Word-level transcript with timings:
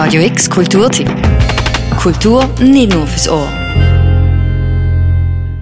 Radio 0.00 0.22
X 0.22 0.48
Kulturtipp. 0.48 1.08
Kultur 2.00 2.46
nicht 2.60 2.92
nur 2.92 3.04
fürs 3.04 3.28
Ohr. 3.28 3.48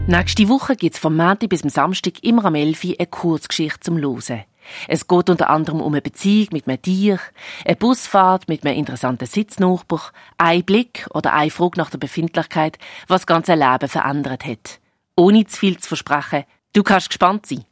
Nächste 0.06 0.46
Woche 0.50 0.76
gibt 0.76 0.94
es 0.94 1.00
vom 1.00 1.16
Montag 1.16 1.48
bis 1.48 1.62
zum 1.62 1.70
Samstag 1.70 2.22
immer 2.22 2.44
am 2.44 2.54
11 2.54 2.84
Uhr 2.84 2.94
eine 2.98 3.06
Kurzgeschichte 3.06 3.80
zum 3.80 3.96
Losen. 3.96 4.44
Es 4.88 5.08
geht 5.08 5.30
unter 5.30 5.48
anderem 5.48 5.80
um 5.80 5.94
eine 5.94 6.02
Beziehung 6.02 6.48
mit 6.52 6.68
einem 6.68 6.82
Tier, 6.82 7.18
eine 7.64 7.76
Busfahrt 7.76 8.46
mit 8.46 8.62
einem 8.62 8.76
interessanten 8.76 9.24
Sitznachbar, 9.24 10.12
ein 10.36 10.64
Blick 10.64 11.06
oder 11.14 11.32
eine 11.32 11.50
Frage 11.50 11.78
nach 11.78 11.88
der 11.88 11.96
Befindlichkeit, 11.96 12.76
was 13.08 13.22
das 13.22 13.26
ganze 13.26 13.54
Leben 13.54 13.88
verändert 13.88 14.44
hat. 14.44 14.80
Ohne 15.16 15.46
zu 15.46 15.56
viel 15.56 15.78
zu 15.78 15.88
versprechen, 15.88 16.44
du 16.74 16.82
kannst 16.82 17.08
gespannt 17.08 17.46
sein. 17.46 17.64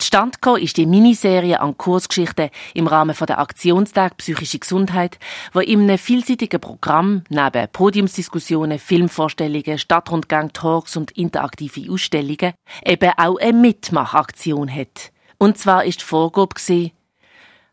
Gekommen 0.00 0.62
ist 0.62 0.76
die 0.76 0.86
Miniserie 0.86 1.60
an 1.60 1.76
Kursgeschichten 1.76 2.50
im 2.74 2.86
Rahmen 2.86 3.14
der 3.14 3.38
Aktionstag 3.38 4.16
Psychische 4.16 4.58
Gesundheit, 4.58 5.18
wo 5.52 5.60
in 5.60 5.82
einem 5.82 5.98
vielseitigen 5.98 6.60
Programm 6.60 7.22
neben 7.28 7.68
Podiumsdiskussionen, 7.68 8.78
Filmvorstellungen, 8.78 9.78
Stadtrundgang, 9.78 10.52
Talks 10.52 10.96
und 10.96 11.10
interaktive 11.12 11.92
Ausstellungen 11.92 12.54
eben 12.84 13.12
auch 13.16 13.38
eine 13.38 13.52
Mitmachaktion 13.52 14.74
hat. 14.74 15.12
Und 15.38 15.58
zwar 15.58 15.84
ist 15.84 16.00
die 16.00 16.04
Vorgabe 16.04 16.54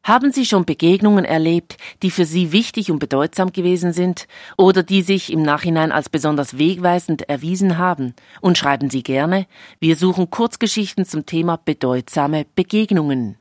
haben 0.04 0.32
Sie 0.32 0.46
schon 0.46 0.66
Begegnungen 0.66 1.26
erlebt, 1.26 1.78
die 2.02 2.12
für 2.12 2.26
Sie 2.26 2.52
wichtig 2.52 2.92
und 2.92 3.00
bedeutsam 3.00 3.52
gewesen 3.54 3.94
sind 3.94 4.28
oder 4.58 4.84
die 4.84 5.02
sich 5.02 5.32
im 5.32 5.42
Nachhinein 5.42 5.92
als 5.92 6.10
besonders 6.10 6.58
wegweisend 6.58 7.30
erwiesen 7.30 7.78
haben? 7.78 8.14
Und 8.42 8.58
schreiben 8.58 8.90
Sie 8.90 9.02
gerne, 9.02 9.48
wir 9.80 9.96
suchen 9.96 10.30
Kurzgeschichten 10.30 11.06
zum 11.06 11.26
Thema 11.26 11.58
bedeutsame 11.58 12.46
Begegnungen. 12.56 13.38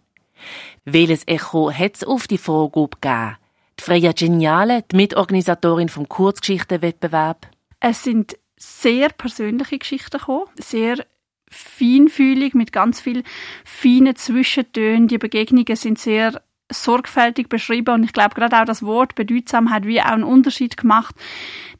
Welches 0.84 1.26
Echo 1.26 1.70
hat's 1.72 2.04
auf 2.04 2.26
die 2.26 2.38
Vorgabe 2.38 2.96
gegeben? 3.00 3.36
Die 3.78 3.82
Freya 3.82 4.12
Geniale, 4.12 4.84
die 4.90 4.96
Mitorganisatorin 4.96 5.88
vom 5.88 6.08
Kurzgeschichtenwettbewerb. 6.08 7.48
Es 7.80 8.04
sind 8.04 8.36
sehr 8.56 9.08
persönliche 9.08 9.78
Geschichten 9.78 10.18
gekommen, 10.18 10.46
sehr 10.60 11.04
feinfühlig 11.50 12.54
mit 12.54 12.72
ganz 12.72 13.00
viel 13.00 13.24
feinen 13.64 14.16
Zwischentönen. 14.16 15.08
Die 15.08 15.18
Begegnungen 15.18 15.76
sind 15.76 15.98
sehr 15.98 16.42
sorgfältig 16.72 17.48
beschrieben. 17.48 17.94
Und 17.94 18.04
ich 18.04 18.12
glaube 18.12 18.34
gerade 18.34 18.60
auch 18.60 18.64
das 18.64 18.82
Wort 18.82 19.14
bedeutsam 19.14 19.70
hat 19.70 19.86
wie 19.86 20.00
auch 20.00 20.06
einen 20.06 20.24
Unterschied 20.24 20.76
gemacht, 20.76 21.14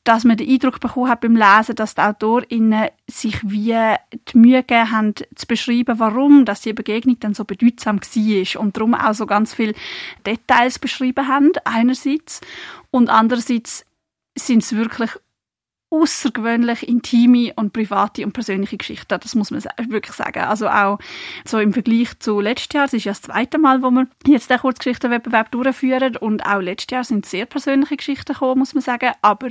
dass 0.04 0.24
man 0.24 0.36
den 0.36 0.50
Eindruck 0.50 0.80
bekommen 0.80 1.08
hat 1.08 1.20
beim 1.20 1.36
Lesen, 1.36 1.76
dass 1.76 1.94
die 1.94 2.00
AutorInnen 2.00 2.88
sich 3.08 3.38
wie 3.48 3.74
die 4.12 4.38
Mühe 4.38 4.62
gegeben 4.62 4.90
haben, 4.90 5.14
zu 5.34 5.46
beschreiben, 5.46 5.98
warum 5.98 6.44
dass 6.44 6.62
die 6.62 6.72
Begegnung 6.72 7.18
dann 7.20 7.34
so 7.34 7.44
bedeutsam 7.44 8.00
war 8.00 8.60
und 8.60 8.76
darum 8.76 8.94
auch 8.94 9.14
so 9.14 9.26
ganz 9.26 9.54
viele 9.54 9.74
Details 10.26 10.78
beschrieben 10.78 11.28
haben, 11.28 11.52
einerseits. 11.64 12.40
Und 12.90 13.10
andererseits 13.10 13.86
sind 14.36 14.62
es 14.62 14.74
wirklich 14.74 15.10
außergewöhnlich 15.92 16.88
intime 16.88 17.52
und 17.54 17.72
private 17.72 18.24
und 18.24 18.32
persönliche 18.32 18.78
Geschichten. 18.78 19.18
Das 19.20 19.34
muss 19.34 19.50
man 19.50 19.62
wirklich 19.88 20.16
sagen. 20.16 20.40
Also 20.40 20.68
auch 20.68 20.98
so 21.44 21.58
im 21.58 21.72
Vergleich 21.72 22.18
zu 22.18 22.40
letztes 22.40 22.74
Jahr, 22.74 22.86
es 22.86 22.94
ist 22.94 23.04
ja 23.04 23.12
das 23.12 23.22
zweite 23.22 23.58
Mal, 23.58 23.82
wo 23.82 23.90
wir 23.90 24.06
jetzt 24.26 24.50
den 24.50 24.58
Kurzgeschichtenwettbewerb 24.58 25.50
durchführen 25.50 26.16
und 26.16 26.44
auch 26.46 26.60
letztes 26.60 26.90
Jahr 26.90 27.04
sind 27.04 27.26
sehr 27.26 27.46
persönliche 27.46 27.96
Geschichten 27.96 28.32
gekommen, 28.32 28.60
muss 28.60 28.74
man 28.74 28.82
sagen. 28.82 29.12
Aber 29.20 29.48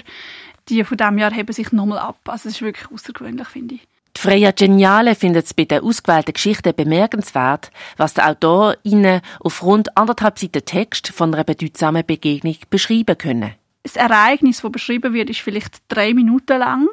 die 0.67 0.83
von 0.83 0.98
diesem 0.98 1.17
Jahr 1.20 1.31
heben 1.31 1.53
sich 1.53 1.72
nochmal 1.72 2.00
ab. 2.00 2.17
Also 2.25 2.50
es 2.50 2.55
ist 2.55 2.61
wirklich 2.61 2.92
außergewöhnlich, 2.92 3.48
finde 3.48 3.76
ich. 3.76 3.81
Die 4.17 4.20
Freya 4.20 4.52
Geniale 4.52 5.16
findet 5.16 5.45
es 5.45 5.53
bei 5.53 5.64
den 5.64 5.83
ausgewählten 5.83 6.33
Geschichten 6.33 6.76
bemerkenswert, 6.76 7.72
was 7.95 8.14
der 8.14 8.30
Autor 8.30 8.76
ihnen 8.83 9.22
auf 9.39 9.64
rund 9.64 9.95
anderthalb 9.98 10.38
Seiten 10.38 10.66
Text 10.66 11.09
von 11.09 11.33
einer 11.33 11.45
bedeutsamen 11.45 12.05
Begegnung 12.05 12.58
beschreiben 12.70 13.17
können 13.17 13.53
das 13.84 13.96
Ereignis, 13.96 14.62
das 14.62 14.72
beschrieben 14.72 15.14
wird, 15.14 15.30
ist 15.30 15.42
vielleicht 15.42 15.82
drei 15.88 16.14
Minuten 16.14 16.60
lang 16.60 16.88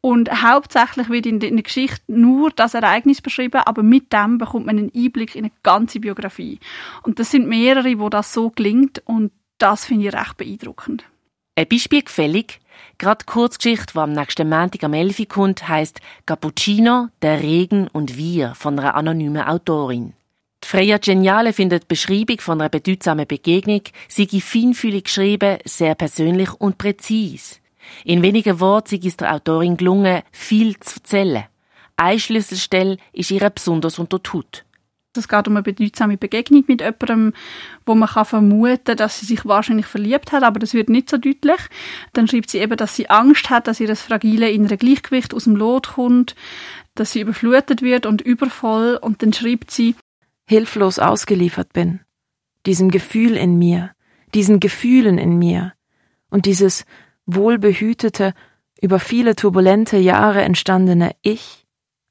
und 0.00 0.30
hauptsächlich 0.30 1.08
wird 1.08 1.26
in 1.26 1.40
der 1.40 1.50
Geschichte 1.50 2.00
nur 2.06 2.50
das 2.50 2.74
Ereignis 2.74 3.20
beschrieben, 3.20 3.62
aber 3.64 3.82
mit 3.82 4.12
dem 4.12 4.38
bekommt 4.38 4.66
man 4.66 4.78
einen 4.78 4.92
Einblick 4.94 5.34
in 5.34 5.46
eine 5.46 5.52
ganze 5.62 6.00
Biografie. 6.00 6.60
Und 7.02 7.18
das 7.18 7.30
sind 7.30 7.48
mehrere, 7.48 7.98
wo 7.98 8.08
das 8.08 8.32
so 8.32 8.50
klingt 8.50 9.02
und 9.06 9.32
das 9.58 9.84
finde 9.84 10.08
ich 10.08 10.14
recht 10.14 10.36
beeindruckend. 10.36 11.04
Ein 11.56 11.68
Beispiel 11.68 12.02
gefällig. 12.02 12.60
Gerade 12.98 13.24
die 13.24 13.32
Kurzgeschichte, 13.32 13.94
die 13.94 13.98
am 13.98 14.12
nächsten 14.12 14.48
Montag 14.48 14.84
am 14.84 14.92
11. 14.92 15.26
kommt, 15.28 15.68
heisst 15.68 16.00
Cappuccino, 16.26 17.08
der 17.22 17.42
Regen 17.42 17.88
und 17.88 18.16
wir 18.16 18.54
von 18.54 18.78
einer 18.78 18.94
anonymen 18.94 19.42
Autorin. 19.42 20.12
Freya 20.68 20.98
Geniale 20.98 21.52
findet 21.52 21.84
die 21.84 21.86
Beschreibung 21.90 22.40
von 22.40 22.60
einer 22.60 22.68
bedeutsamen 22.68 23.24
Begegnung 23.24 23.82
sei 24.08 24.26
feinfühlig 24.26 25.04
geschrieben, 25.04 25.58
sehr 25.64 25.94
persönlich 25.94 26.52
und 26.54 26.76
präzis. 26.76 27.60
In 28.04 28.20
wenigen 28.20 28.58
Worten 28.58 29.00
sei 29.00 29.06
es 29.06 29.16
der 29.16 29.32
Autorin 29.32 29.76
gelungen, 29.76 30.22
viel 30.32 30.76
zu 30.80 30.96
erzählen. 30.96 31.44
Eine 31.94 32.18
Schlüsselstelle 32.18 32.96
ist 33.12 33.30
ihr 33.30 33.48
besonders 33.48 34.00
unter 34.00 34.18
die 34.18 34.28
Haut. 34.32 34.64
Es 35.16 35.28
geht 35.28 35.46
um 35.46 35.54
eine 35.54 35.62
bedeutsame 35.62 36.16
Begegnung 36.16 36.64
mit 36.66 36.80
jemandem, 36.80 37.32
wo 37.86 37.94
man 37.94 38.08
kann 38.08 38.24
vermuten 38.24 38.84
kann, 38.84 38.96
dass 38.96 39.20
sie 39.20 39.26
sich 39.26 39.44
wahrscheinlich 39.44 39.86
verliebt 39.86 40.32
hat, 40.32 40.42
aber 40.42 40.58
das 40.58 40.74
wird 40.74 40.88
nicht 40.88 41.08
so 41.08 41.16
deutlich. 41.16 41.60
Dann 42.12 42.26
schreibt 42.26 42.50
sie 42.50 42.58
eben, 42.58 42.76
dass 42.76 42.96
sie 42.96 43.08
Angst 43.08 43.50
hat, 43.50 43.68
dass 43.68 43.78
ihr 43.78 43.86
das 43.86 44.02
fragile 44.02 44.50
innere 44.50 44.78
Gleichgewicht 44.78 45.32
aus 45.32 45.44
dem 45.44 45.54
Lot 45.54 45.90
kommt, 45.94 46.34
dass 46.96 47.12
sie 47.12 47.20
überflutet 47.20 47.82
wird 47.82 48.04
und 48.04 48.20
übervoll. 48.20 48.98
Und 49.00 49.22
dann 49.22 49.32
schreibt 49.32 49.70
sie, 49.70 49.94
hilflos 50.48 50.98
ausgeliefert 50.98 51.72
bin, 51.72 52.00
diesem 52.66 52.90
Gefühl 52.90 53.36
in 53.36 53.58
mir, 53.58 53.92
diesen 54.34 54.60
Gefühlen 54.60 55.18
in 55.18 55.38
mir 55.38 55.72
und 56.30 56.46
dieses 56.46 56.84
wohlbehütete, 57.26 58.34
über 58.80 58.98
viele 58.98 59.36
turbulente 59.36 59.96
Jahre 59.96 60.42
entstandene 60.42 61.12
Ich 61.22 61.66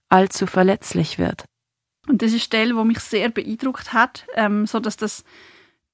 allzu 0.10 0.48
verletzlich 0.48 1.20
wird. 1.20 1.46
Und 2.08 2.22
das 2.22 2.30
ist 2.30 2.34
eine 2.34 2.40
Stelle, 2.42 2.76
wo 2.76 2.84
mich 2.84 3.00
sehr 3.00 3.30
beeindruckt 3.30 3.94
hat, 3.94 4.26
ähm, 4.36 4.66
so 4.66 4.80
dass 4.80 4.98
das 4.98 5.24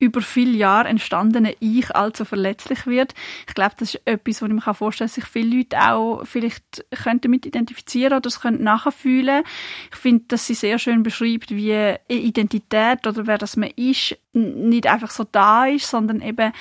über 0.02 0.22
viele 0.22 0.58
Jahre 0.58 0.90
entstandene 0.90 1.56
Ich 1.60 1.96
allzu 1.96 2.26
verletzlich 2.26 2.88
wird. 2.88 3.14
Ich 3.48 3.54
glaube, 3.54 3.76
das 3.78 3.94
ist 3.94 4.02
etwas, 4.06 4.42
wo 4.42 4.48
ich 4.48 4.52
mir 4.52 4.74
vorstellen 4.74 5.08
kann, 5.08 5.16
dass 5.16 5.16
sich 5.16 5.26
viele 5.26 5.58
Leute 5.58 5.80
auch 5.80 6.26
vielleicht 6.26 6.84
könnten 7.04 7.30
mit 7.30 7.46
identifizieren 7.46 8.18
oder 8.18 8.28
es 8.28 8.42
könnten 8.42 8.64
nachfühlen. 8.64 9.44
Ich 9.92 9.98
finde, 9.98 10.26
dass 10.28 10.48
sie 10.48 10.56
sehr 10.56 10.80
schön 10.80 11.04
beschreibt, 11.04 11.52
wie 11.52 11.96
Identität 12.08 13.06
oder 13.06 13.28
wer 13.28 13.38
das 13.38 13.56
man 13.58 13.70
ist, 13.76 14.18
nicht 14.34 14.88
einfach 14.88 15.12
so 15.12 15.24
da 15.32 15.68
ist, 15.68 15.88
sondern 15.88 16.22
eben 16.22 16.52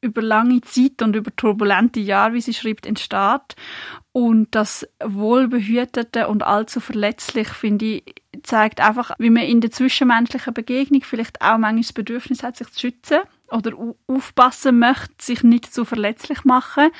über 0.00 0.22
lange 0.22 0.60
Zeit 0.60 1.02
und 1.02 1.16
über 1.16 1.34
turbulente 1.34 2.00
Jahre, 2.00 2.34
wie 2.34 2.40
sie 2.40 2.54
schreibt, 2.54 2.86
entsteht. 2.86 3.56
Und 4.12 4.48
das 4.52 4.86
Wohlbehütete 5.04 6.28
und 6.28 6.42
allzu 6.42 6.80
verletzlich, 6.80 7.48
finde 7.48 7.84
ich, 7.84 8.14
zeigt 8.42 8.80
einfach, 8.80 9.12
wie 9.18 9.30
man 9.30 9.44
in 9.44 9.60
der 9.60 9.70
zwischenmenschlichen 9.70 10.54
Begegnung 10.54 11.02
vielleicht 11.02 11.40
auch 11.40 11.58
manchmal 11.58 11.82
das 11.82 11.92
Bedürfnis 11.92 12.42
hat, 12.42 12.56
sich 12.56 12.68
zu 12.70 12.80
schützen 12.80 13.20
oder 13.50 13.72
aufpassen 14.06 14.78
möchte, 14.78 15.14
sich 15.20 15.42
nicht 15.42 15.72
zu 15.72 15.84
verletzlich 15.84 16.44
machen. 16.44 16.90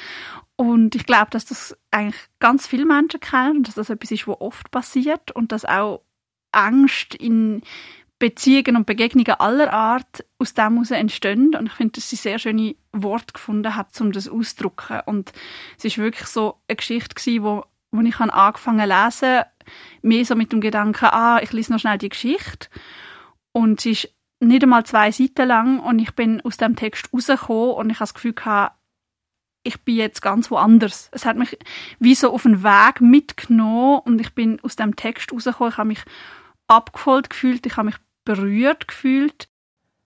Und 0.56 0.94
ich 0.97 1.06
glaube, 1.06 1.31
dass 1.31 1.44
das 1.44 1.76
eigentlich 1.91 2.20
ganz 2.41 2.66
viele 2.66 2.84
Menschen 2.84 3.20
kennen 3.20 3.58
und 3.58 3.69
dass 3.69 3.76
das 3.76 3.91
etwas 3.91 4.10
ist, 4.10 4.26
was 4.26 4.41
oft 4.41 4.70
passiert 4.70 5.31
und 5.31 5.53
dass 5.53 5.64
auch 5.64 6.03
Angst 6.50 7.14
in 7.14 7.62
Beziehungen 8.19 8.77
und 8.77 8.87
Begegnungen 8.87 9.39
aller 9.39 9.73
Art 9.73 10.25
aus 10.39 10.55
dem 10.55 10.75
heraus 10.75 10.91
entstehen. 10.91 11.55
Und 11.55 11.67
ich 11.67 11.73
finde, 11.73 11.93
dass 11.93 12.11
sie 12.11 12.17
sehr 12.17 12.39
schöne 12.39 12.75
Worte 12.93 13.33
gefunden 13.33 13.77
hat, 13.77 13.99
um 14.01 14.12
das 14.12 14.29
auszudrücken. 14.29 15.01
Und 15.06 15.33
es 15.77 15.84
ist 15.84 15.99
wirklich 15.99 16.27
so 16.29 16.61
eine 16.69 16.77
Geschichte 16.77 17.15
gewesen, 17.15 17.45
wo, 17.45 17.65
wo 17.93 18.01
ich 18.01 18.19
angefangen 18.19 18.91
zu 18.91 19.27
lesen, 19.27 19.45
mehr 20.03 20.25
so 20.25 20.34
mit 20.34 20.53
dem 20.53 20.61
Gedanken, 20.61 21.06
ah, 21.06 21.41
ich 21.43 21.53
lese 21.53 21.73
noch 21.73 21.81
schnell 21.81 21.99
die 21.99 22.09
Geschichte. 22.09 22.69
Und 23.53 23.81
sie 23.81 23.93
ist 23.93 24.09
nicht 24.41 24.62
einmal 24.62 24.85
zwei 24.85 25.11
Seiten 25.11 25.49
lang 25.49 25.81
und 25.81 25.99
ich 25.99 26.12
bin 26.15 26.41
aus 26.43 26.56
dem 26.56 26.77
Text 26.77 27.12
rausgekommen 27.12 27.75
und 27.75 27.91
ich 27.91 27.97
habe 27.97 28.05
das 28.05 28.15
Gefühl 28.15 28.35
gehabt, 28.35 28.77
ich 29.64 29.81
bin 29.82 29.97
jetzt 29.97 30.23
ganz 30.23 30.50
woanders. 30.50 31.09
Es 31.12 31.25
hat 31.25 31.37
mich 31.37 31.59
wie 31.99 32.14
so 32.14 32.32
auf 32.32 32.44
den 32.44 32.62
Weg 32.62 33.00
mitgenommen 33.00 34.00
und 34.05 34.21
ich 34.21 34.35
bin 34.35 34.61
aus 34.61 34.76
dem 34.76 34.97
Text 34.97 35.32
rausgekommen. 35.32 35.71
Ich 35.73 35.79
habe 35.79 35.88
mich 35.88 36.03
abgeholt 36.69 37.31
gefühlt, 37.31 37.67
ich 37.67 37.76
habe 37.76 37.87
mich 37.87 37.97
berührt 38.28 38.88
gefühlt. 38.88 39.48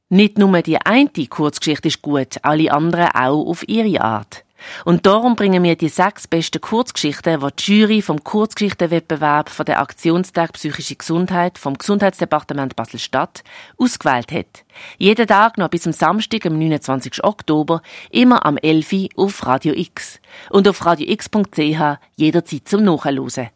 Nicht 0.09 0.39
nur 0.39 0.63
die 0.63 0.79
eine 0.79 1.09
Kurzgeschichte 1.29 1.89
ist 1.89 2.03
gut, 2.03 2.37
alle 2.43 2.71
anderen 2.71 3.09
auch 3.09 3.47
auf 3.49 3.69
ihre 3.69 4.01
Art. 4.01 4.45
Und 4.85 5.07
darum 5.07 5.35
bringen 5.35 5.65
wir 5.65 5.75
die 5.75 5.89
sechs 5.89 6.29
besten 6.29 6.61
Kurzgeschichten, 6.61 7.41
die 7.41 7.47
die 7.57 7.81
Jury 7.81 8.01
vom 8.01 8.23
Kurzgeschichtenwettbewerb 8.23 9.49
von 9.49 9.67
der 9.67 9.81
Aktionstag 9.81 10.53
Psychische 10.53 10.95
Gesundheit 10.95 11.59
vom 11.59 11.77
Gesundheitsdepartement 11.77 12.77
Basel-Stadt 12.77 13.43
ausgewählt 13.77 14.31
hat. 14.31 14.65
Jeden 14.99 15.27
Tag 15.27 15.59
noch 15.59 15.69
bis 15.69 15.83
zum 15.83 15.93
Samstag, 15.93 16.47
am 16.47 16.57
29. 16.57 17.25
Oktober, 17.25 17.83
immer 18.11 18.47
am 18.47 18.57
11. 18.57 19.09
auf 19.17 19.45
Radio 19.45 19.75
X. 19.75 20.21
Und 20.49 20.69
auf 20.69 20.87
radiox.ch 20.87 21.99
jederzeit 22.15 22.69
zum 22.69 22.85
Nachhören. 22.85 23.51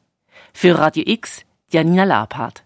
Für 0.53 0.77
Radio 0.77 1.05
X, 1.07 1.43
Janina 1.71 2.03
Labhardt. 2.03 2.66